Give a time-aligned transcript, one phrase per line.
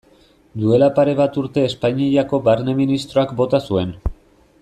[0.61, 3.93] Duela pare bat urte Espainiako Barne ministroak bota zuen.